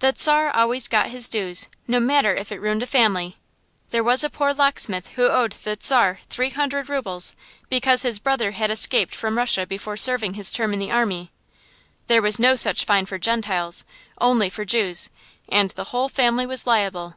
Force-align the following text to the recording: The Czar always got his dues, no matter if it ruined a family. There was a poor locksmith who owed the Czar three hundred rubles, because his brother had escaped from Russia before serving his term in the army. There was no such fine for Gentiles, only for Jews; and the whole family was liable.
The 0.00 0.12
Czar 0.14 0.50
always 0.54 0.88
got 0.88 1.06
his 1.06 1.26
dues, 1.26 1.68
no 1.88 2.00
matter 2.00 2.34
if 2.34 2.52
it 2.52 2.60
ruined 2.60 2.82
a 2.82 2.86
family. 2.86 3.38
There 3.92 4.04
was 4.04 4.22
a 4.22 4.28
poor 4.28 4.52
locksmith 4.52 5.12
who 5.12 5.26
owed 5.28 5.52
the 5.52 5.78
Czar 5.80 6.20
three 6.28 6.50
hundred 6.50 6.90
rubles, 6.90 7.34
because 7.70 8.02
his 8.02 8.18
brother 8.18 8.50
had 8.50 8.70
escaped 8.70 9.14
from 9.14 9.38
Russia 9.38 9.66
before 9.66 9.96
serving 9.96 10.34
his 10.34 10.52
term 10.52 10.74
in 10.74 10.80
the 10.80 10.90
army. 10.92 11.30
There 12.08 12.20
was 12.20 12.38
no 12.38 12.56
such 12.56 12.84
fine 12.84 13.06
for 13.06 13.16
Gentiles, 13.18 13.86
only 14.20 14.50
for 14.50 14.66
Jews; 14.66 15.08
and 15.48 15.70
the 15.70 15.84
whole 15.84 16.10
family 16.10 16.44
was 16.44 16.66
liable. 16.66 17.14